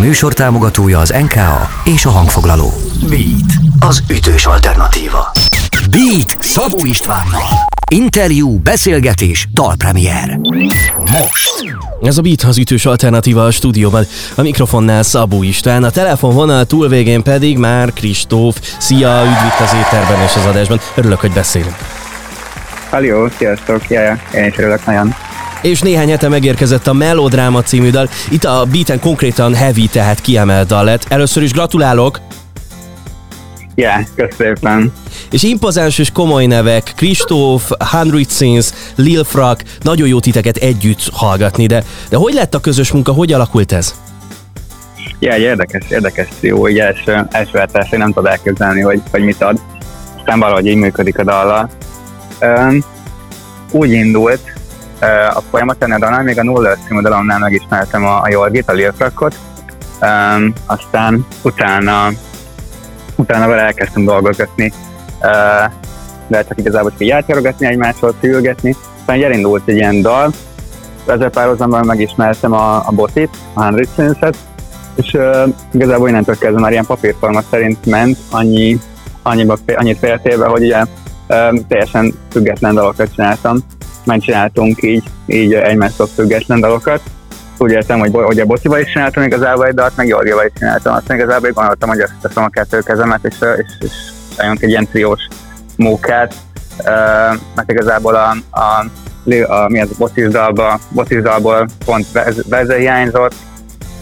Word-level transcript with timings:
műsor 0.00 0.32
támogatója 0.32 0.98
az 0.98 1.14
NKA 1.20 1.68
és 1.84 2.04
a 2.04 2.10
hangfoglaló. 2.10 2.72
Beat, 3.08 3.52
az 3.80 4.02
ütős 4.10 4.46
alternatíva. 4.46 5.32
Beat 5.90 6.36
Szabó 6.40 6.84
Istvánnal. 6.84 7.48
Interjú, 7.90 8.58
beszélgetés, 8.58 9.48
dalpremier. 9.52 10.38
Most. 10.96 11.76
Ez 12.02 12.18
a 12.18 12.22
Beat 12.22 12.42
az 12.42 12.58
ütős 12.58 12.86
alternatíva 12.86 13.44
a 13.44 13.50
stúdióban. 13.50 14.06
A 14.34 14.42
mikrofonnál 14.42 15.02
Szabó 15.02 15.42
István, 15.42 15.84
a 15.84 15.90
telefonvonal 15.90 16.64
túlvégén 16.64 17.22
pedig 17.22 17.58
már 17.58 17.92
Kristóf. 17.92 18.60
Szia, 18.78 19.22
üdv 19.24 19.46
itt 19.46 19.66
az 19.66 19.74
éterben 19.74 20.24
és 20.24 20.36
az 20.36 20.44
adásban. 20.44 20.80
Örülök, 20.94 21.20
hogy 21.20 21.32
beszélünk. 21.32 21.76
Halló, 22.90 23.28
sziasztok, 23.38 23.88
jaja, 23.88 24.18
én 24.34 24.44
is 24.44 24.58
örülök 24.58 24.86
nagyon. 24.86 25.14
És 25.62 25.80
néhány 25.80 26.10
hete 26.10 26.28
megérkezett 26.28 26.86
a 26.86 26.92
Melodráma 26.92 27.62
című 27.62 27.90
dal. 27.90 28.08
Itt 28.30 28.44
a 28.44 28.66
beaten 28.72 29.00
konkrétan 29.00 29.54
heavy, 29.54 29.86
tehát 29.86 30.20
kiemelt 30.20 30.68
dal 30.68 30.84
lett. 30.84 31.06
Először 31.08 31.42
is 31.42 31.52
gratulálok! 31.52 32.20
Ja, 33.74 34.04
yeah, 34.16 34.30
köszönöm. 34.36 34.92
És 35.30 35.42
impozáns 35.42 35.98
és 35.98 36.10
komoly 36.10 36.46
nevek, 36.46 36.92
Kristóf, 36.96 37.70
Hundred 37.90 38.30
Sins, 38.30 38.70
Lil 38.94 39.24
Frak, 39.24 39.62
nagyon 39.80 40.08
jó 40.08 40.20
titeket 40.20 40.56
együtt 40.56 41.08
hallgatni, 41.12 41.66
de, 41.66 41.84
de 42.08 42.16
hogy 42.16 42.32
lett 42.32 42.54
a 42.54 42.60
közös 42.60 42.92
munka, 42.92 43.12
hogy 43.12 43.32
alakult 43.32 43.72
ez? 43.72 43.94
Ja, 45.18 45.32
egy 45.32 45.40
érdekes, 45.40 45.84
érdekes 45.90 46.28
jó, 46.40 46.60
hogy 46.60 46.78
első, 46.78 47.26
első 47.30 47.50
vetésre 47.52 47.96
nem 47.96 48.12
tudod 48.12 48.30
elképzelni, 48.30 48.80
hogy, 48.80 49.02
hogy 49.10 49.22
mit 49.22 49.42
ad. 49.42 49.60
Aztán 50.18 50.38
valahogy 50.38 50.66
így 50.66 50.76
működik 50.76 51.18
a 51.18 51.24
dallal. 51.24 51.70
Um, 52.40 52.84
úgy 53.70 53.90
indult 53.90 54.59
a 55.34 55.40
folyamat 55.50 55.82
ennél 55.82 55.98
dalnál, 55.98 56.22
még 56.22 56.38
a 56.38 56.42
Nuller 56.42 56.78
című 56.86 57.00
dalomnál 57.00 57.38
megismertem 57.38 58.04
a, 58.04 58.20
a 58.20 58.28
Jorgit, 58.28 58.68
a 58.68 58.72
Lil 58.72 58.92
Frakot, 58.92 59.34
um, 60.00 60.52
aztán 60.66 61.26
utána 61.42 62.08
utána 63.20 63.46
vele 63.46 63.62
elkezdtem 63.62 64.04
dolgozni, 64.04 64.72
de 66.26 66.44
csak 66.44 66.58
igazából 66.58 66.90
csak 66.90 67.00
játszogatni 67.00 67.66
egymással, 67.66 68.14
szülgetni. 68.20 68.76
Aztán 68.98 69.22
elindult 69.22 69.68
egy 69.68 69.76
ilyen 69.76 70.02
dal, 70.02 70.32
ezzel 71.06 71.30
párhuzamban 71.30 71.86
megismertem 71.86 72.52
a, 72.52 72.76
a 72.86 72.90
botit, 72.90 73.30
a 73.54 73.62
Hundred 73.62 73.88
Sense-et, 73.94 74.36
és 74.94 75.12
uh, 75.12 75.54
igazából 75.72 76.08
innentől 76.08 76.38
kezdve 76.38 76.60
már 76.60 76.70
ilyen 76.72 76.86
papírforma 76.86 77.40
szerint 77.50 77.86
ment, 77.86 78.18
annyi, 78.30 78.78
annyiba, 79.22 79.56
annyit 79.76 79.98
féltéve, 79.98 80.46
hogy 80.46 80.62
ugye 80.62 80.80
uh, 80.80 81.60
teljesen 81.68 82.14
független 82.30 82.74
dalokat 82.74 83.14
csináltam. 83.14 83.58
Megcsináltunk 84.04 84.82
így, 84.82 85.04
így 85.26 85.52
egymástól 85.52 86.06
független 86.06 86.60
dalokat, 86.60 87.00
úgy 87.62 87.70
értem, 87.70 87.98
hogy, 87.98 88.10
hogy 88.12 88.40
a 88.40 88.44
Bocival 88.44 88.80
is 88.80 88.92
csináltam 88.92 89.22
igazából 89.22 89.66
egy 89.66 89.74
dalt, 89.74 89.96
meg 89.96 90.06
Jorgival 90.06 90.44
is 90.44 90.52
csináltam. 90.58 90.94
Aztán 90.94 91.16
igazából 91.16 91.50
gondoltam, 91.50 91.88
hogy 91.88 92.00
összeteszem 92.00 92.44
a 92.44 92.48
kettő 92.48 92.80
kezemet, 92.80 93.24
és, 93.24 93.36
és, 93.56 93.66
és 93.80 93.92
egy 94.60 94.68
ilyen 94.68 94.86
triós 94.86 95.28
mókát, 95.76 96.34
mert 97.54 97.70
igazából 97.70 98.14
a, 98.14 98.36
a, 98.50 98.84
a, 99.48 99.68
mi 99.68 99.80
az 99.80 99.88
a 99.92 99.94
Bocis 99.98 100.28
dalba, 100.28 100.78
Bocis 100.88 101.22
dalból 101.22 101.66
pont 101.84 102.06
Beze 102.48 102.76
hiányzott, 102.76 103.34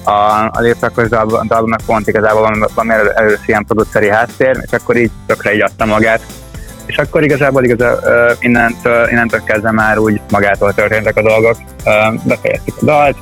a, 0.04 0.50
a 0.52 0.60
Lépszakos 0.60 1.08
dalban, 1.08 1.46
dalban 1.46 1.68
meg 1.68 1.80
pont 1.86 2.08
igazából 2.08 2.40
van, 2.40 2.66
van 2.74 2.90
először 2.90 3.38
ilyen 3.46 3.64
produceri 3.64 4.08
háttér, 4.08 4.58
és 4.62 4.72
akkor 4.72 4.96
így 4.96 5.10
tökre 5.26 5.54
így 5.54 5.62
adta 5.62 5.84
magát. 5.84 6.22
És 6.88 6.96
akkor 6.96 7.24
igazából 7.24 7.64
igazából, 7.64 8.36
innentől, 8.40 9.08
innentől 9.10 9.42
kezdve 9.44 9.72
már 9.72 9.98
úgy 9.98 10.20
magától 10.30 10.74
történtek 10.74 11.16
a 11.16 11.22
dolgok. 11.22 11.56
Befejeztük 12.24 12.76
a 12.80 12.84
dalt, 12.84 13.16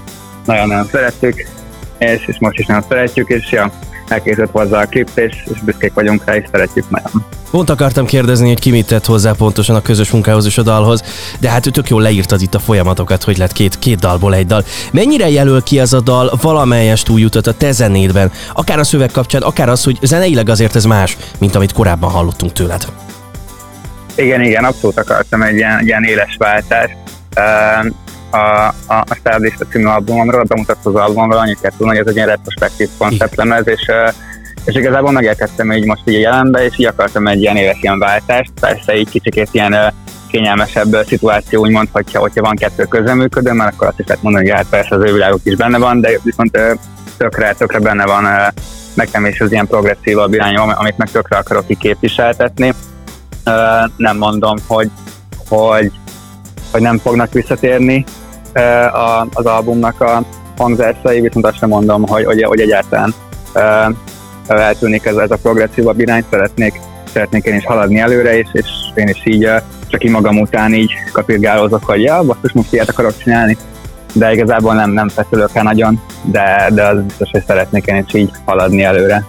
nagyon-nagyon 0.44 0.86
szerettük, 0.86 1.46
és, 1.98 2.26
és 2.26 2.36
most 2.38 2.58
is 2.58 2.66
nagyon 2.66 2.84
szeretjük, 2.88 3.28
és 3.28 3.50
ja, 3.50 3.72
elkészült 4.08 4.50
hozzá 4.52 4.80
a 4.80 4.86
klip, 4.86 5.10
és, 5.14 5.34
és 5.54 5.60
büszkék 5.60 5.94
vagyunk 5.94 6.24
rá, 6.24 6.36
és 6.36 6.44
szeretjük 6.50 6.90
nagyon. 6.90 7.24
Pont 7.50 7.70
akartam 7.70 8.06
kérdezni, 8.06 8.48
hogy 8.48 8.60
ki 8.60 8.70
mit 8.70 8.86
tett 8.86 9.04
hozzá 9.04 9.32
pontosan 9.32 9.76
a 9.76 9.82
közös 9.82 10.10
munkához 10.10 10.46
és 10.46 10.58
a 10.58 10.62
dalhoz, 10.62 11.02
de 11.40 11.50
hát 11.50 11.72
tök 11.72 11.88
jól 11.88 12.02
leírtad 12.02 12.42
itt 12.42 12.54
a 12.54 12.58
folyamatokat, 12.58 13.22
hogy 13.22 13.38
lett 13.38 13.52
két, 13.52 13.78
két 13.78 13.98
dalból 13.98 14.34
egy 14.34 14.46
dal. 14.46 14.64
Mennyire 14.92 15.30
jelöl 15.30 15.62
ki 15.62 15.78
ez 15.78 15.92
a 15.92 16.00
dal 16.00 16.38
valamelyest 16.42 17.08
újjutat 17.08 17.46
a 17.46 17.52
te 17.52 17.72
zenédben? 17.72 18.32
Akár 18.52 18.78
a 18.78 18.84
szöveg 18.84 19.10
kapcsán, 19.10 19.42
akár 19.42 19.68
az, 19.68 19.84
hogy 19.84 19.98
zeneileg 20.02 20.48
azért 20.48 20.76
ez 20.76 20.84
más, 20.84 21.16
mint 21.38 21.54
amit 21.54 21.72
korábban 21.72 22.10
hallottunk 22.10 22.52
tőled. 22.52 22.86
Igen, 24.16 24.40
igen, 24.40 24.64
abszolút 24.64 24.98
akartam 24.98 25.42
egy 25.42 25.56
ilyen, 25.56 25.80
ilyen 25.84 26.04
éles 26.04 26.36
váltást. 26.38 26.96
Uh, 27.36 27.92
a, 28.30 28.66
a, 28.86 29.04
a 29.08 29.14
Stardust 29.14 29.66
című 29.70 29.84
albumomról, 29.84 30.42
bemutatkozó 30.42 30.96
az 30.96 31.02
albumomról, 31.02 31.38
annyit 31.38 31.60
kell 31.60 31.70
tudni, 31.70 31.86
hogy 31.86 31.96
ez 31.96 32.06
egy 32.06 32.14
ilyen 32.14 32.28
retrospektív 32.28 32.88
konceptlemez, 32.98 33.68
és, 33.68 33.90
és 34.64 34.74
igazából 34.74 35.12
megérkeztem 35.12 35.72
így 35.72 35.84
most 35.84 36.02
így 36.04 36.14
a 36.14 36.18
jelenbe, 36.18 36.64
és 36.64 36.78
így 36.78 36.86
akartam 36.86 37.26
egy 37.26 37.40
ilyen 37.40 37.56
éves 37.56 37.78
ilyen 37.80 37.98
váltást, 37.98 38.50
persze 38.60 38.96
így 38.96 39.08
kicsikét 39.08 39.48
ilyen 39.52 39.94
kényelmesebb 40.30 40.96
szituáció, 41.06 41.60
úgymond, 41.60 41.88
hogyha, 41.92 42.20
hogyha 42.20 42.42
van 42.42 42.56
kettő 42.56 42.84
közeműködő, 42.84 43.52
mert 43.52 43.74
akkor 43.74 43.86
azt 43.86 43.98
is 43.98 44.06
lehet 44.06 44.22
mondani, 44.22 44.48
hogy 44.48 44.56
hát 44.56 44.68
persze 44.70 44.94
az 44.94 45.02
ő 45.02 45.12
világok 45.12 45.40
is 45.42 45.56
benne 45.56 45.78
van, 45.78 46.00
de 46.00 46.10
viszont 46.22 46.58
tökre, 47.16 47.52
tökre 47.52 47.78
benne 47.78 48.04
van 48.04 48.52
nekem 48.94 49.26
is 49.26 49.40
az 49.40 49.52
ilyen 49.52 49.66
progresszívabb 49.66 50.34
irányom, 50.34 50.72
amit 50.74 50.96
meg 50.96 51.10
tökre 51.10 51.36
akarok 51.36 51.66
kiképviseltetni. 51.66 52.74
Nem 53.96 54.16
mondom, 54.16 54.56
hogy, 54.66 54.90
hogy 55.48 55.92
hogy 56.76 56.84
nem 56.84 56.98
fognak 56.98 57.32
visszatérni 57.32 58.04
az 59.32 59.46
albumnak 59.46 60.00
a 60.00 60.22
hangzásai, 60.56 61.20
viszont 61.20 61.46
azt 61.46 61.58
sem 61.58 61.68
mondom, 61.68 62.06
hogy, 62.06 62.24
hogy, 62.24 62.42
hogy 62.42 62.60
egyáltalán 62.60 63.14
eltűnik 64.46 65.04
ez, 65.04 65.16
ez 65.16 65.30
a 65.30 65.36
progresszívabb 65.36 66.00
irány, 66.00 66.24
szeretnék, 66.30 66.80
szeretnék 67.12 67.44
én 67.44 67.54
is 67.54 67.64
haladni 67.64 67.98
előre, 67.98 68.38
és, 68.38 68.48
és 68.52 68.66
én 68.94 69.08
is 69.08 69.20
így 69.24 69.50
csak 69.86 70.00
ki 70.00 70.10
magam 70.10 70.40
után 70.40 70.74
így 70.74 70.92
kapirgálózok, 71.12 71.84
hogy 71.84 72.02
ja, 72.02 72.22
basszus, 72.22 72.52
most 72.52 72.72
ilyet 72.72 72.88
akarok 72.88 73.18
csinálni, 73.22 73.56
de 74.12 74.32
igazából 74.32 74.74
nem, 74.74 74.90
nem 74.90 75.08
feszülök 75.08 75.50
el 75.52 75.62
nagyon, 75.62 76.00
de, 76.22 76.70
de 76.72 76.86
az 76.86 77.02
biztos, 77.02 77.30
hogy 77.30 77.44
szeretnék 77.46 77.86
én 77.86 78.04
is 78.06 78.14
így 78.14 78.30
haladni 78.44 78.82
előre. 78.82 79.24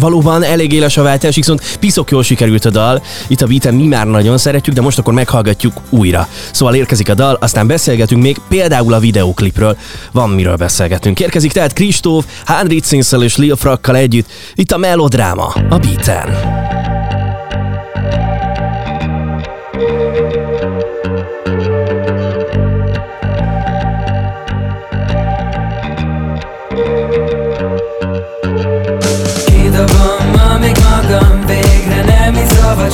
Valóban 0.00 0.42
elég 0.42 0.72
éles 0.72 0.96
a 0.96 1.02
váltás, 1.02 1.34
viszont 1.34 1.76
piszok 1.80 2.10
jól 2.10 2.22
sikerült 2.22 2.64
a 2.64 2.70
dal. 2.70 3.02
Itt 3.26 3.40
a 3.40 3.46
beaten 3.46 3.74
mi 3.74 3.86
már 3.86 4.06
nagyon 4.06 4.38
szeretjük, 4.38 4.74
de 4.74 4.80
most 4.80 4.98
akkor 4.98 5.12
meghallgatjuk 5.12 5.72
újra. 5.88 6.28
Szóval 6.50 6.74
érkezik 6.74 7.08
a 7.08 7.14
dal, 7.14 7.36
aztán 7.40 7.66
beszélgetünk 7.66 8.22
még 8.22 8.36
például 8.48 8.92
a 8.92 8.98
videoklipről. 8.98 9.76
Van 10.12 10.30
miről 10.30 10.56
beszélgetünk. 10.56 11.20
Érkezik 11.20 11.52
tehát 11.52 11.72
Kristóf, 11.72 12.24
Hánrit 12.44 12.84
Szinszel 12.84 13.22
és 13.22 13.36
Lil 13.36 13.56
Frakkal 13.56 13.96
együtt. 13.96 14.26
Itt 14.54 14.72
a 14.72 14.78
melodráma, 14.78 15.46
a 15.68 15.78
beaten. 15.78 16.77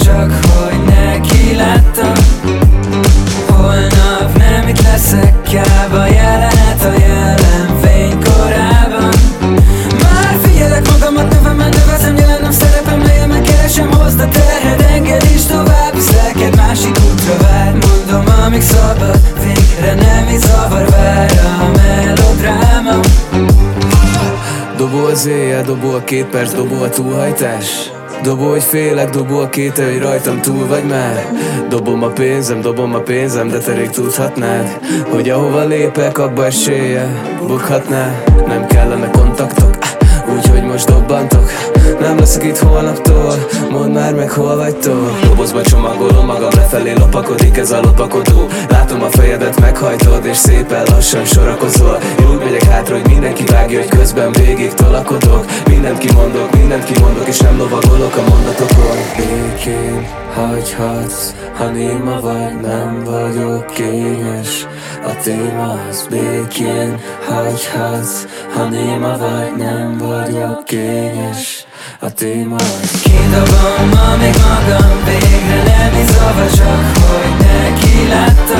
Csak 0.04 0.32
hogy 0.32 0.84
neki 0.84 1.56
lettem 1.56 2.12
Holnap 3.48 4.38
nem 4.38 4.68
itt 4.68 4.82
leszek 4.82 5.42
kába 5.42 6.06
jelenet 6.06 6.82
a 6.82 6.92
jelen 6.98 7.23
az 25.24 25.30
éjjel, 25.30 25.62
dobol 25.62 26.02
két 26.04 26.24
perc, 26.24 26.52
dobol 26.52 26.82
a 26.82 26.88
túlhajtás. 26.88 27.90
Dobó, 28.22 28.50
hogy 28.50 28.62
félek, 28.62 29.10
dobó 29.10 29.38
a 29.38 29.48
két 29.48 29.78
hogy 29.78 29.98
rajtam 29.98 30.40
túl 30.40 30.66
vagy 30.66 30.84
már. 30.84 31.32
Dobom 31.68 32.02
a 32.02 32.08
pénzem, 32.08 32.60
dobom 32.60 32.94
a 32.94 32.98
pénzem, 32.98 33.48
de 33.48 33.58
te 33.58 33.72
rég 33.72 33.90
tudhatnád 33.90 34.78
Hogy 35.10 35.30
ahova 35.30 35.64
lépek, 35.64 36.18
abba 36.18 36.46
esélye 36.46 37.06
bukhatná. 37.46 38.22
Nem 38.46 38.66
kellene 38.66 39.10
kontaktok, 39.10 39.78
úgyhogy 40.36 40.62
most 40.62 40.88
dobbantok 40.88 41.50
Nem 42.00 42.18
leszek 42.18 42.44
itt 42.44 42.58
holnaptól, 42.58 43.34
mondd 43.70 43.90
már 43.90 44.14
meg 44.14 44.30
hol 44.30 44.56
vagytok 44.56 45.20
Dobozba 45.22 45.62
csomagolom 45.62 46.26
magam, 46.26 46.50
lefelé 46.54 46.92
lopakodik 46.92 47.56
ez 47.56 47.70
a 47.70 47.80
lopakodó. 47.80 48.46
Látom 48.68 49.02
a 49.02 49.10
fejedet 49.10 49.60
meghajtod, 49.60 50.24
és 50.24 50.36
szépen 50.36 50.82
lassan 50.90 51.24
sorakozol. 51.24 51.98
Én 52.20 52.30
úgy 52.30 52.38
megyek 52.44 52.62
hátra, 52.62 52.94
hogy 52.94 53.10
mindenki 53.10 53.44
vágja, 53.44 53.78
hogy 53.78 53.88
közben 53.88 54.32
végig 54.32 54.74
tolakodok. 54.74 55.44
Mindent 55.66 55.98
kimondok, 55.98 56.56
mindent 56.56 56.84
kimondok, 56.84 57.28
és 57.28 57.38
nem 57.38 57.58
lovagolok 57.58 58.16
a 58.16 58.28
mondatokon. 58.28 58.96
Békén 59.16 60.06
Hagyhatsz, 60.34 61.34
ha 61.56 61.66
néma 61.66 62.20
vagy, 62.20 62.60
nem 62.60 63.02
vagyok 63.04 63.66
kényes. 63.66 64.66
A 65.06 65.16
téma 65.22 65.78
az 65.90 66.06
békén 66.10 67.00
Hagyhatsz, 67.28 68.26
ha 68.54 68.64
néma 68.64 69.16
vagy, 69.18 69.56
nem 69.56 69.96
vagyok 69.98 70.53
kényes 70.64 71.66
a 72.00 72.12
téma 72.12 72.56
Kidobom, 73.02 73.90
amíg 74.12 74.34
magam 74.34 75.04
végre 75.04 75.62
nem 75.62 76.06
zavar 76.06 76.50
Csak 76.50 76.96
hogy 76.96 77.46
neki 77.46 78.08
láttam 78.08 78.53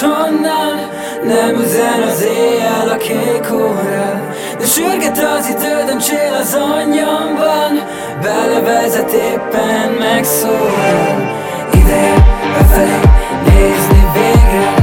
máshonnan 0.00 0.76
Nem 1.24 1.60
üzen 1.60 2.02
az 2.02 2.22
éjjel 2.22 2.88
a 2.88 2.96
kék 2.96 3.52
óra 3.52 4.32
De 4.58 4.66
sürget 4.66 5.18
az 5.18 5.48
idő, 5.48 5.84
döntsél 5.86 6.34
az 6.40 6.54
anyjamban 6.54 7.80
Belevezet 8.22 9.12
éppen 9.12 9.90
megszólal. 9.98 11.36
Ideje 11.72 12.14
befelé 12.58 13.00
nézni 13.44 14.10
végre 14.12 14.77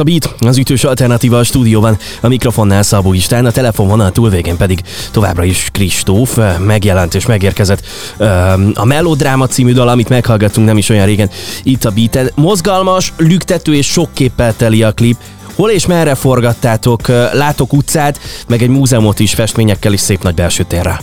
a 0.00 0.02
Beat, 0.02 0.34
az 0.38 0.58
ütős 0.58 0.84
alternatíva 0.84 1.38
a 1.38 1.42
stúdióban, 1.42 1.98
a 2.20 2.28
mikrofonnál 2.28 2.82
Szabó 2.82 3.12
István, 3.12 3.46
a 3.46 3.50
telefonvonal 3.50 4.12
túlvégén 4.12 4.56
pedig 4.56 4.82
továbbra 5.10 5.44
is 5.44 5.68
Kristóf, 5.72 6.38
eh, 6.38 6.58
megjelent 6.58 7.14
és 7.14 7.26
megérkezett 7.26 7.82
eh, 8.18 8.52
a 8.74 8.84
Melodráma 8.84 9.46
című 9.46 9.72
dal, 9.72 9.88
amit 9.88 10.08
meghallgattunk 10.08 10.66
nem 10.66 10.76
is 10.76 10.88
olyan 10.88 11.06
régen 11.06 11.30
itt 11.62 11.84
a 11.84 11.90
Beaten. 11.90 12.30
Mozgalmas, 12.34 13.12
lüktető 13.16 13.74
és 13.74 13.86
sok 13.86 14.08
képpel 14.12 14.56
teli 14.56 14.82
a 14.82 14.92
klip. 14.92 15.16
Hol 15.54 15.70
és 15.70 15.86
merre 15.86 16.14
forgattátok? 16.14 17.08
Eh, 17.08 17.30
Látok 17.32 17.72
utcát, 17.72 18.20
meg 18.48 18.62
egy 18.62 18.68
múzeumot 18.68 19.18
is 19.18 19.34
festményekkel 19.34 19.92
is 19.92 20.00
szép 20.00 20.22
nagy 20.22 20.34
belső 20.34 20.62
térrel. 20.62 21.00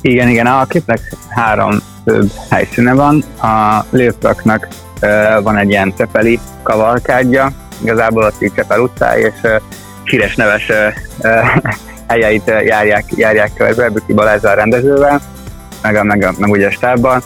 Igen, 0.00 0.28
igen, 0.28 0.46
a 0.46 0.64
klipnek 0.64 1.16
három 1.28 1.82
főbb 2.04 2.30
helyszíne 2.48 2.92
van. 2.92 3.24
A 3.40 3.84
Lőpraknak 3.90 4.68
van 5.42 5.56
egy 5.56 5.70
ilyen 5.70 5.94
Csepeli 5.96 6.40
kavalkádja, 6.62 7.50
igazából 7.82 8.24
ott 8.24 8.42
így 8.42 8.52
Csepel 8.54 8.80
utcáj, 8.80 9.20
és 9.20 9.50
híres 10.04 10.34
neves 10.34 10.70
helyeit 12.08 12.52
járják, 12.64 13.04
járják 13.08 13.50
körbe, 13.54 13.88
Büki 13.88 14.12
Balázs 14.12 14.44
a 14.44 14.54
rendezővel, 14.54 15.20
meg, 15.82 15.96
a, 15.96 16.02
meg, 16.02 16.24
a, 16.24 16.32
meg 16.38 16.50
ugye 16.50 16.66
a 16.66 16.70
stábban. 16.70 17.22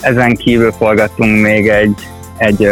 Ezen 0.00 0.34
kívül 0.34 0.72
forgattunk 0.72 1.40
még 1.40 1.68
egy, 1.68 2.08
egy, 2.36 2.68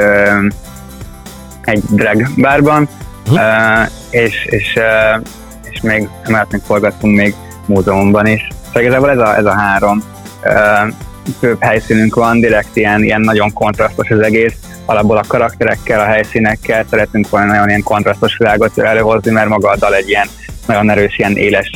egy 1.64 1.82
drag 1.90 2.26
bárban, 2.36 2.88
uh, 3.30 3.40
és, 4.10 4.44
és, 4.44 4.78
és 5.70 5.80
még 5.80 6.08
emellett 6.22 6.52
még 6.52 6.60
forgattunk 6.64 7.16
még 7.16 7.34
múzeumban 7.66 8.26
is. 8.26 8.48
Szóval 8.66 8.82
igazából 8.82 9.10
ez 9.10 9.18
a, 9.18 9.36
ez 9.36 9.44
a 9.44 9.52
három 9.52 10.02
főbb 11.40 11.62
helyszínünk 11.62 12.14
van, 12.14 12.40
direkt 12.40 12.76
ilyen, 12.76 13.02
ilyen 13.02 13.20
nagyon 13.20 13.52
kontrasztos 13.52 14.10
az 14.10 14.20
egész, 14.20 14.54
alapból 14.84 15.16
a 15.16 15.24
karakterekkel, 15.26 16.00
a 16.00 16.04
helyszínekkel 16.04 16.84
szeretünk 16.90 17.28
volna 17.28 17.46
nagyon 17.46 17.68
ilyen 17.68 17.82
kontrasztos 17.82 18.36
világot 18.38 18.78
előhozni, 18.78 19.30
mert 19.30 19.48
maga 19.48 19.70
a 19.70 19.76
dal 19.76 19.94
egy 19.94 20.08
ilyen 20.08 20.28
nagyon 20.66 20.90
erős, 20.90 21.18
ilyen 21.18 21.36
éles 21.36 21.70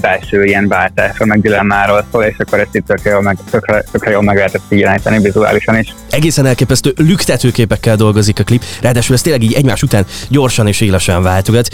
belső 0.00 0.44
ilyen 0.44 0.68
váltásról, 0.68 1.28
meg 1.28 1.40
dilemmáról 1.40 2.04
szól, 2.12 2.24
és 2.24 2.36
akkor 2.38 2.60
ezt 2.60 2.74
itt 2.74 2.86
tökre 2.86 3.10
jól 3.10 3.22
meg, 3.22 3.38
tökre, 3.50 3.84
tökre 3.90 4.10
jól 4.10 4.22
meg 4.22 4.36
lehetett 4.36 4.62
jeleníteni 4.68 5.18
vizuálisan 5.18 5.78
is. 5.78 5.94
Egészen 6.10 6.46
elképesztő 6.46 6.92
lüktetőképekkel 6.96 7.96
dolgozik 7.96 8.40
a 8.40 8.42
klip, 8.42 8.64
ráadásul 8.80 9.14
ez 9.14 9.22
tényleg 9.22 9.42
így 9.42 9.52
egymás 9.52 9.82
után 9.82 10.06
gyorsan 10.28 10.66
és 10.66 10.80
élesen 10.80 11.22
váltogat. 11.22 11.68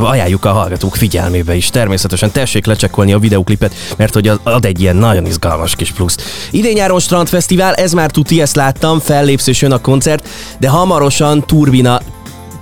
Ajánljuk 0.00 0.44
a 0.44 0.52
hallgatók 0.52 0.96
figyelmébe 0.96 1.54
is. 1.54 1.70
Természetesen 1.70 2.30
tessék 2.30 2.66
lecsekkolni 2.66 3.12
a 3.12 3.18
videoklipet, 3.18 3.74
mert 3.96 4.14
hogy 4.14 4.28
az 4.28 4.40
ad 4.42 4.64
egy 4.64 4.80
ilyen 4.80 4.96
nagyon 4.96 5.26
izgalmas 5.26 5.76
kis 5.76 5.92
pluszt. 5.92 6.22
Idén 6.50 6.72
nyáron 6.72 7.00
Strandfesztivál, 7.00 7.74
ez 7.74 7.92
már 7.92 8.10
tuti, 8.10 8.40
ezt 8.40 8.56
láttam, 8.56 9.00
fellépsz 9.00 9.46
és 9.46 9.62
jön 9.62 9.72
a 9.72 9.80
koncert, 9.80 10.28
de 10.58 10.68
hamarosan 10.68 11.46
Turbina 11.46 12.00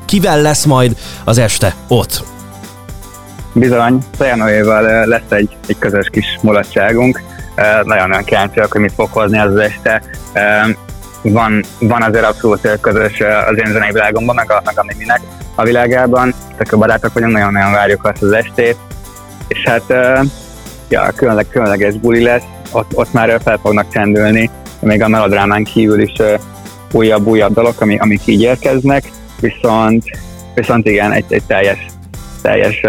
kivel 0.04 0.40
lesz 0.40 0.64
majd 0.64 0.96
az 1.24 1.38
este 1.38 1.74
ott? 1.88 2.24
Bizony, 3.54 3.98
Szajanóéval 4.18 5.06
lesz 5.06 5.30
egy, 5.30 5.56
egy 5.66 5.78
közös 5.78 6.08
kis 6.10 6.38
mulatságunk. 6.42 7.22
Nagyon-nagyon 7.84 8.24
kíváncsiak, 8.24 8.72
hogy 8.72 8.80
mit 8.80 8.92
fog 8.92 9.08
hozni 9.10 9.38
az, 9.38 9.56
este. 9.56 10.02
Van, 11.22 11.64
van 11.78 12.02
azért 12.02 12.24
abszolút 12.24 12.78
közös 12.80 13.20
az 13.20 13.58
én 13.58 13.72
zenei 13.72 13.92
világomban, 13.92 14.34
meg 14.34 14.50
a, 14.50 14.62
meg 14.64 14.78
a 14.78 14.84
Miminek 14.86 15.20
a 15.54 15.62
világában. 15.62 16.34
Tök 16.56 16.72
a 16.72 16.76
barátok 16.76 17.12
vagyunk, 17.12 17.32
nagyon-nagyon 17.32 17.72
várjuk 17.72 18.04
azt 18.04 18.22
az 18.22 18.32
estét. 18.32 18.76
És 19.48 19.62
hát 19.64 19.82
ja, 20.88 21.12
különleg, 21.16 21.46
különleges 21.48 21.94
buli 21.94 22.22
lesz, 22.22 22.44
ott, 22.72 22.90
ott 22.94 23.12
már 23.12 23.40
fel 23.44 23.58
fognak 23.62 23.92
csendülni, 23.92 24.50
még 24.80 25.02
a 25.02 25.08
melodrámán 25.08 25.64
kívül 25.64 26.00
is 26.00 26.12
újabb-újabb 26.92 27.54
dalok, 27.54 27.80
amik, 27.80 28.02
amik 28.02 28.26
így 28.26 28.42
érkeznek, 28.42 29.04
viszont, 29.40 30.04
viszont 30.54 30.86
igen, 30.86 31.12
egy, 31.12 31.24
egy 31.28 31.42
teljes, 31.46 31.86
teljes 32.42 32.80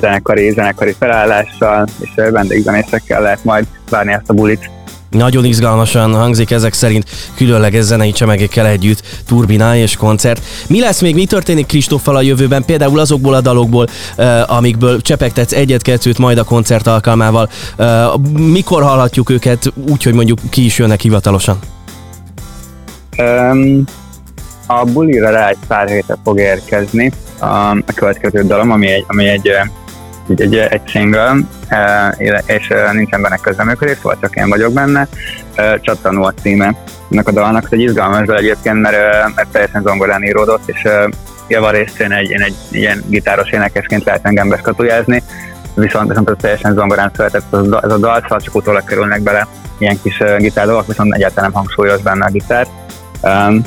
zenekari, 0.00 0.50
zenekari 0.50 0.94
felállással 0.98 1.86
és 2.00 2.10
vendégzenészekkel 2.14 3.22
lehet 3.22 3.44
majd 3.44 3.66
várni 3.90 4.12
ezt 4.12 4.30
a 4.30 4.32
bulit. 4.32 4.70
Nagyon 5.10 5.44
izgalmasan 5.44 6.14
hangzik 6.14 6.50
ezek 6.50 6.72
szerint 6.72 7.04
különleges 7.36 7.84
zenei 7.84 8.12
csemegekkel 8.12 8.66
együtt, 8.66 9.02
turbina 9.26 9.76
és 9.76 9.96
koncert. 9.96 10.42
Mi 10.68 10.80
lesz 10.80 11.00
még, 11.00 11.14
mi 11.14 11.24
történik 11.24 11.66
Kristóffal 11.66 12.16
a 12.16 12.20
jövőben, 12.20 12.64
például 12.64 12.98
azokból 12.98 13.34
a 13.34 13.40
dalokból, 13.40 13.86
uh, 14.18 14.56
amikből 14.56 15.00
csepegtetsz 15.00 15.52
egyet-kettőt 15.52 16.18
majd 16.18 16.38
a 16.38 16.44
koncert 16.44 16.86
alkalmával. 16.86 17.48
Uh, 17.78 17.86
mikor 18.32 18.82
hallhatjuk 18.82 19.30
őket 19.30 19.72
úgy, 19.90 20.02
hogy 20.02 20.14
mondjuk 20.14 20.38
ki 20.50 20.64
is 20.64 20.78
jönnek 20.78 21.00
hivatalosan? 21.00 21.58
Um, 23.18 23.84
a 24.66 24.84
bulira 24.84 25.30
rá 25.30 25.48
egy 25.48 25.58
pár 25.66 25.88
hétre 25.88 26.16
fog 26.24 26.38
érkezni 26.38 27.12
a, 27.38 27.46
a 27.70 27.92
következő 27.94 28.42
dalom, 28.42 28.70
ami 28.70 28.86
egy, 28.86 29.04
ami 29.06 29.28
egy, 29.28 29.50
egy, 30.28 30.40
egy, 30.40 30.56
egy 30.56 30.80
single, 30.84 31.36
és 32.46 32.72
nincsen 32.92 33.22
benne 33.22 33.36
közreműködés, 33.36 33.96
szóval 33.96 34.18
csak 34.20 34.36
én 34.36 34.48
vagyok 34.48 34.72
benne. 34.72 35.08
Csattanó 35.80 36.24
a 36.24 36.32
címe 36.42 36.74
ennek 37.10 37.28
a 37.28 37.32
dalnak, 37.32 37.66
egy 37.70 37.80
izgalmas 37.80 38.26
dal 38.26 38.36
egyébként, 38.36 38.80
mert, 38.80 38.96
mert 39.34 39.48
teljesen 39.48 39.82
zongorán 39.82 40.22
íródott, 40.22 40.68
és 40.68 40.88
javarészt 41.48 42.00
én 42.00 42.12
egy, 42.12 42.30
én 42.30 42.40
egy 42.40 42.56
ilyen 42.70 43.04
gitáros 43.06 43.50
énekesként 43.50 44.04
lehet 44.04 44.26
engem 44.26 44.48
beskatujázni, 44.48 45.22
viszont, 45.74 46.08
viszont 46.08 46.30
ez 46.30 46.36
teljesen 46.40 46.74
zongorán 46.74 47.10
született 47.14 47.52
ez 47.52 47.58
a, 47.58 47.98
dal, 47.98 48.20
szóval 48.22 48.40
csak 48.40 48.54
utólag 48.54 48.84
kerülnek 48.84 49.22
bele 49.22 49.46
ilyen 49.78 49.98
kis 50.02 50.22
gitárdalok, 50.38 50.86
viszont 50.86 51.14
egyáltalán 51.14 51.50
nem 51.50 51.60
hangsúlyoz 51.60 52.00
benne 52.00 52.24
a 52.24 52.30
gitárt. 52.30 52.70
Um, 53.22 53.62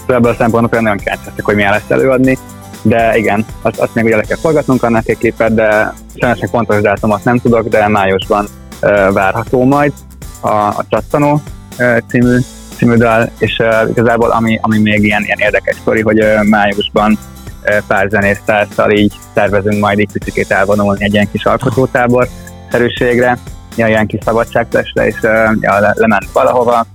Szóval 0.00 0.16
ebből 0.16 0.30
a 0.30 0.34
szempontból 0.34 0.80
nagyon 0.80 0.96
kíváncsiak, 0.96 1.44
hogy 1.44 1.54
milyen 1.54 1.70
lesz 1.70 1.90
előadni, 1.90 2.38
de 2.82 3.16
igen, 3.16 3.44
azt, 3.62 3.78
azt 3.78 3.94
még 3.94 4.04
ugye 4.04 4.16
le 4.16 4.22
kell 4.22 4.36
forgatnunk 4.36 4.82
annak 4.82 5.08
egy 5.08 5.18
képet, 5.18 5.54
de 5.54 5.94
sajnos 6.14 6.40
még 6.40 6.50
pontos 6.50 6.80
dátumot 6.80 7.24
nem 7.24 7.38
tudok, 7.38 7.68
de 7.68 7.88
májusban 7.88 8.48
uh, 8.82 9.12
várható 9.12 9.64
majd 9.64 9.92
a, 10.40 10.48
a 10.48 10.84
Csattanó 10.88 11.40
uh, 11.78 11.98
című, 12.08 12.38
című 12.76 12.94
dal, 12.94 13.30
és 13.38 13.58
uh, 13.58 13.90
igazából 13.90 14.30
ami, 14.30 14.58
ami 14.62 14.78
még 14.78 15.04
ilyen, 15.04 15.22
ilyen 15.22 15.38
érdekes 15.38 15.76
sztori, 15.80 16.00
hogy 16.00 16.22
uh, 16.22 16.44
májusban 16.44 17.18
uh, 17.64 17.76
pár 17.86 18.08
zenésztárszal 18.08 18.90
így 18.90 19.12
tervezünk 19.32 19.80
majd 19.80 19.98
egy 19.98 20.08
picit 20.12 20.50
elvonulni 20.50 21.04
egy 21.04 21.12
ilyen 21.12 21.30
kis 21.30 21.44
alkotótábor, 21.44 22.28
egyszerűségre, 22.64 23.38
ja, 23.76 23.86
ilyen 23.86 24.06
kis 24.06 24.20
szabadságtestre, 24.24 25.06
és 25.06 25.16
ja, 25.60 25.80
le, 25.80 25.92
lement 25.96 26.32
valahova, 26.32 26.86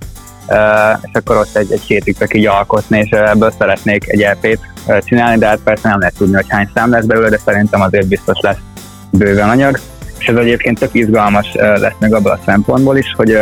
és 1.02 1.12
akkor 1.14 1.38
ott 1.38 1.56
egy, 1.56 1.72
egy 1.72 1.82
hétig 1.82 2.16
így 2.32 2.48
alkotni, 2.48 3.00
és 3.00 3.10
ebből 3.10 3.54
szeretnék 3.58 4.08
egy 4.08 4.22
EP-t 4.22 4.60
csinálni, 5.06 5.38
de 5.38 5.48
hát 5.48 5.60
persze 5.64 5.90
nem 5.90 6.00
lehet 6.00 6.16
tudni, 6.18 6.36
hogy 6.36 6.46
hány 6.48 6.70
szám 6.74 6.92
lesz 6.92 7.06
belőle, 7.06 7.30
de 7.30 7.40
szerintem 7.46 7.82
azért 7.82 8.08
biztos 8.08 8.40
lesz 8.42 8.58
bőven 9.12 9.50
anyag. 9.50 9.80
És 10.18 10.28
ez 10.28 10.36
egyébként 10.36 10.80
tök 10.80 10.94
izgalmas 10.94 11.54
lesz 11.54 11.96
meg 12.00 12.14
abban 12.14 12.32
a 12.32 12.40
szempontból 12.46 12.98
is, 12.98 13.14
hogy 13.18 13.38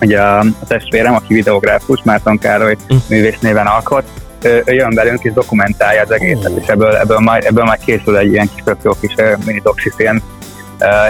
ugye 0.00 0.20
a, 0.20 0.44
testvérem, 0.68 1.14
aki 1.14 1.34
videográfus, 1.34 2.00
Márton 2.04 2.38
Károly 2.38 2.76
hm. 2.88 2.94
művész 3.08 3.38
néven 3.40 3.66
alkot, 3.66 4.04
ő, 4.42 4.62
ő 4.66 4.72
jön 4.72 4.94
velünk 4.94 5.22
és 5.22 5.32
dokumentálja 5.32 6.02
az 6.02 6.10
egészet, 6.10 6.52
és 6.60 6.66
ebből, 6.66 6.96
ebből, 6.96 7.18
majd, 7.18 7.44
ebből 7.44 7.64
majd 7.64 7.80
készül 7.84 8.16
egy 8.16 8.32
ilyen 8.32 8.50
kis 8.54 8.74
jó 8.82 8.92
kis 9.00 9.14
mini 9.44 9.62
film, 9.96 10.22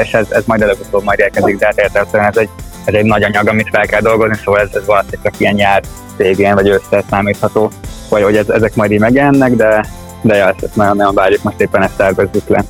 és 0.02 0.12
ez, 0.12 0.26
ez 0.30 0.42
majd 0.47 0.62
előbb-utóbb 0.62 1.04
majd 1.04 1.18
érkezik, 1.18 1.59
de 1.59 1.66
hát 1.76 2.14
ez 2.14 2.37
egy, 2.37 2.49
ez 2.85 2.95
egy 2.95 3.05
nagy 3.05 3.23
anyag, 3.23 3.49
amit 3.49 3.69
fel 3.73 3.87
kell 3.87 4.01
dolgozni, 4.01 4.37
szóval 4.45 4.61
ez, 4.61 4.69
ez 4.73 4.87
valószínűleg 4.87 5.21
csak 5.23 5.41
ilyen 5.41 5.55
nyár 5.55 5.83
végén 6.17 6.55
vagy 6.55 6.69
össze 6.69 7.05
számítható, 7.11 7.71
vagy 8.09 8.23
hogy 8.23 8.37
ez, 8.37 8.49
ezek 8.49 8.75
majd 8.75 8.91
így 8.91 9.01
megjelennek, 9.01 9.57
de, 9.57 9.87
de 10.23 10.37
ja, 10.37 10.55
ezt, 10.61 10.77
nagyon-nagyon 10.77 11.15
várjuk, 11.15 11.43
most 11.43 11.61
éppen 11.61 11.83
ezt 11.83 11.97
tervezzük 11.97 12.49
le. 12.49 12.65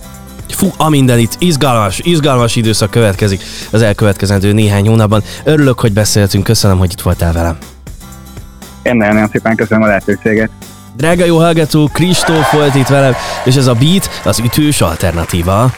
Fú, 0.49 0.69
a 0.77 0.89
minden 0.89 1.19
itt 1.19 1.37
izgalmas, 1.39 1.99
izgalmas 1.99 2.57
időszak 2.57 2.91
következik 2.91 3.43
az 3.71 3.83
elkövetkezendő 3.83 4.53
néhány 4.53 4.89
hónapban. 4.89 5.23
Örülök, 5.45 5.81
hogy 5.81 5.93
beszéltünk, 5.93 6.45
köszönöm, 6.45 6.79
hogy 6.79 6.93
itt 6.93 7.01
voltál 7.01 7.33
velem. 7.33 7.59
Én 8.83 8.97
nagyon-nagyon 8.97 9.29
szépen 9.33 9.57
köszönöm 9.57 9.83
a 9.83 9.87
lehetőséget. 9.87 10.51
Drága 10.97 11.25
jó 11.25 11.39
hallgató, 11.39 11.91
Kristóf 11.93 12.53
volt 12.53 12.75
itt 12.75 12.87
velem, 12.87 13.15
és 13.45 13.57
ez 13.57 13.67
a 13.67 13.75
Beat 13.75 14.11
az 14.25 14.39
ütős 14.39 14.81
alternatíva. 14.81 15.71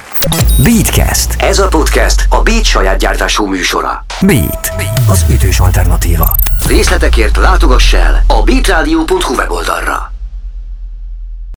Beatcast. 0.62 1.42
Ez 1.42 1.58
a 1.58 1.68
podcast 1.68 2.26
a 2.28 2.42
Beat 2.42 2.64
saját 2.64 2.98
gyártású 2.98 3.46
műsora. 3.46 4.04
Beat. 4.26 4.72
Az 5.08 5.24
ütős 5.30 5.60
alternatíva. 5.60 6.34
Részletekért 6.66 7.36
látogass 7.36 7.92
el 7.92 8.24
a 8.26 8.42
beatradio.hu 8.42 9.34
weboldalra. 9.34 10.13